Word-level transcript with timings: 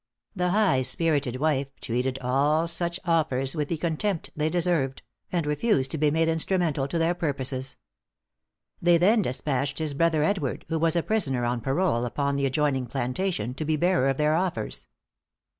The 0.35 0.49
high 0.49 0.81
spirited 0.81 1.35
wife 1.35 1.67
treated 1.79 2.17
all 2.23 2.67
such 2.67 2.99
offers 3.05 3.55
with 3.55 3.67
the 3.69 3.77
contempt 3.77 4.31
they 4.35 4.49
deserved, 4.49 5.03
and 5.31 5.45
refused 5.45 5.91
to 5.91 5.99
be 5.99 6.09
made 6.09 6.27
instrumental 6.27 6.87
to 6.87 6.97
their 6.97 7.13
purposes. 7.13 7.75
They 8.81 8.97
then 8.97 9.21
despatched 9.21 9.77
his 9.77 9.93
brother 9.93 10.23
Edward, 10.23 10.65
who 10.69 10.79
was 10.79 10.95
a 10.95 11.03
prisoner 11.03 11.45
on 11.45 11.61
parole 11.61 12.03
upon 12.05 12.35
the 12.35 12.47
adjoining 12.47 12.87
plantation, 12.87 13.53
to 13.53 13.63
be 13.63 13.75
the 13.75 13.81
bearer 13.81 14.09
of 14.09 14.17
their 14.17 14.33
offers. 14.33 14.87